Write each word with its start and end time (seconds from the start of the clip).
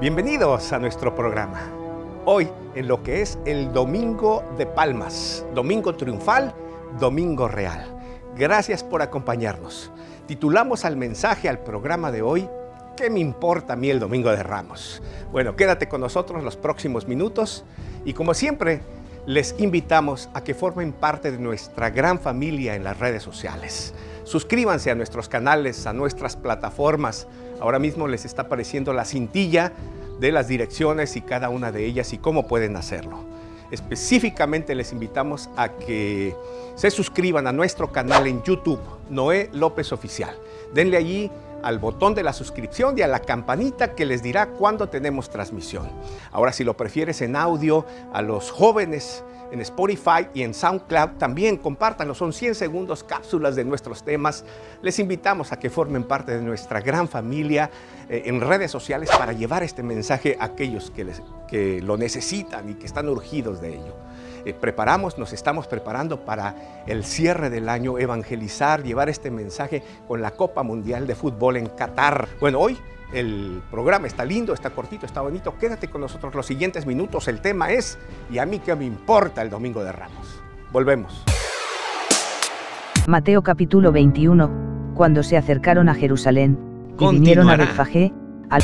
Bienvenidos 0.00 0.72
a 0.72 0.78
nuestro 0.78 1.12
programa. 1.16 1.60
Hoy 2.24 2.48
en 2.76 2.86
lo 2.86 3.02
que 3.02 3.20
es 3.20 3.36
el 3.46 3.72
Domingo 3.72 4.44
de 4.56 4.64
Palmas, 4.64 5.44
Domingo 5.56 5.96
Triunfal, 5.96 6.54
Domingo 7.00 7.48
Real. 7.48 7.84
Gracias 8.36 8.84
por 8.84 9.02
acompañarnos. 9.02 9.90
Titulamos 10.28 10.84
al 10.84 10.96
mensaje 10.96 11.48
al 11.48 11.58
programa 11.58 12.12
de 12.12 12.22
hoy, 12.22 12.48
¿qué 12.96 13.10
me 13.10 13.18
importa 13.18 13.72
a 13.72 13.76
mí 13.76 13.90
el 13.90 13.98
Domingo 13.98 14.30
de 14.30 14.44
Ramos? 14.44 15.02
Bueno, 15.32 15.56
quédate 15.56 15.88
con 15.88 16.00
nosotros 16.00 16.44
los 16.44 16.56
próximos 16.56 17.08
minutos 17.08 17.64
y 18.04 18.12
como 18.12 18.34
siempre, 18.34 18.82
les 19.28 19.54
invitamos 19.58 20.30
a 20.32 20.42
que 20.42 20.54
formen 20.54 20.90
parte 20.90 21.30
de 21.30 21.38
nuestra 21.38 21.90
gran 21.90 22.18
familia 22.18 22.74
en 22.74 22.82
las 22.82 22.98
redes 22.98 23.22
sociales. 23.22 23.92
Suscríbanse 24.24 24.90
a 24.90 24.94
nuestros 24.94 25.28
canales, 25.28 25.86
a 25.86 25.92
nuestras 25.92 26.34
plataformas. 26.34 27.26
Ahora 27.60 27.78
mismo 27.78 28.08
les 28.08 28.24
está 28.24 28.42
apareciendo 28.42 28.94
la 28.94 29.04
cintilla 29.04 29.72
de 30.18 30.32
las 30.32 30.48
direcciones 30.48 31.16
y 31.16 31.22
cada 31.22 31.48
una 31.48 31.72
de 31.72 31.84
ellas 31.84 32.12
y 32.12 32.18
cómo 32.18 32.46
pueden 32.46 32.76
hacerlo. 32.76 33.24
Específicamente 33.70 34.74
les 34.74 34.92
invitamos 34.92 35.50
a 35.56 35.68
que 35.70 36.34
se 36.74 36.90
suscriban 36.90 37.46
a 37.46 37.52
nuestro 37.52 37.92
canal 37.92 38.26
en 38.26 38.42
YouTube, 38.42 38.80
Noé 39.10 39.50
López 39.52 39.92
Oficial. 39.92 40.34
Denle 40.72 40.96
allí 40.96 41.30
al 41.62 41.78
botón 41.78 42.14
de 42.14 42.22
la 42.22 42.32
suscripción 42.32 42.96
y 42.96 43.02
a 43.02 43.08
la 43.08 43.20
campanita 43.20 43.94
que 43.94 44.06
les 44.06 44.22
dirá 44.22 44.46
cuándo 44.46 44.88
tenemos 44.88 45.28
transmisión. 45.28 45.90
Ahora, 46.32 46.52
si 46.52 46.64
lo 46.64 46.76
prefieres 46.76 47.20
en 47.20 47.36
audio, 47.36 47.84
a 48.12 48.22
los 48.22 48.50
jóvenes 48.50 49.22
en 49.50 49.60
Spotify 49.60 50.28
y 50.34 50.42
en 50.42 50.54
SoundCloud 50.54 51.18
también 51.18 51.56
compártanlo. 51.56 52.14
Son 52.14 52.32
100 52.32 52.54
segundos 52.54 53.04
cápsulas 53.04 53.56
de 53.56 53.64
nuestros 53.64 54.04
temas. 54.04 54.44
Les 54.82 54.98
invitamos 54.98 55.52
a 55.52 55.58
que 55.58 55.70
formen 55.70 56.04
parte 56.04 56.36
de 56.36 56.42
nuestra 56.42 56.80
gran 56.80 57.08
familia 57.08 57.70
eh, 58.08 58.22
en 58.26 58.40
redes 58.40 58.70
sociales 58.70 59.10
para 59.10 59.32
llevar 59.32 59.62
este 59.62 59.82
mensaje 59.82 60.36
a 60.40 60.46
aquellos 60.46 60.90
que, 60.90 61.06
que 61.48 61.80
lo 61.82 61.96
necesitan 61.96 62.68
y 62.68 62.74
que 62.74 62.86
están 62.86 63.08
urgidos 63.08 63.60
de 63.60 63.74
ello. 63.74 63.94
Eh, 64.44 64.54
preparamos, 64.54 65.18
nos 65.18 65.32
estamos 65.32 65.66
preparando 65.66 66.24
para 66.24 66.82
el 66.86 67.04
cierre 67.04 67.50
del 67.50 67.68
año, 67.68 67.98
evangelizar, 67.98 68.82
llevar 68.82 69.08
este 69.08 69.30
mensaje 69.30 69.82
con 70.06 70.22
la 70.22 70.30
Copa 70.30 70.62
Mundial 70.62 71.06
de 71.06 71.14
Fútbol 71.14 71.56
en 71.56 71.66
Qatar. 71.66 72.28
Bueno, 72.40 72.60
hoy 72.60 72.78
el 73.12 73.62
programa 73.70 74.06
está 74.06 74.24
lindo, 74.24 74.52
está 74.52 74.70
cortito, 74.70 75.06
está 75.06 75.20
bonito. 75.20 75.56
Quédate 75.58 75.88
con 75.88 76.00
nosotros 76.00 76.34
los 76.34 76.46
siguientes 76.46 76.86
minutos. 76.86 77.28
El 77.28 77.40
tema 77.40 77.70
es, 77.70 77.98
¿y 78.30 78.38
a 78.38 78.46
mí 78.46 78.58
qué 78.58 78.74
me 78.74 78.84
importa 78.84 79.42
el 79.42 79.50
Domingo 79.50 79.82
de 79.82 79.92
Ramos? 79.92 80.40
Volvemos. 80.72 81.24
Mateo 83.06 83.42
capítulo 83.42 83.90
21, 83.90 84.92
cuando 84.94 85.22
se 85.22 85.38
acercaron 85.38 85.88
a 85.88 85.94
Jerusalén, 85.94 86.58
y 86.98 87.08
vinieron 87.08 87.48
a 87.48 87.56
Betfagé, 87.56 88.12
al... 88.50 88.62